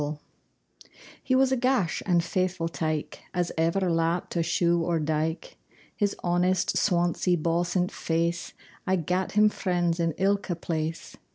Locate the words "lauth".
0.01-0.19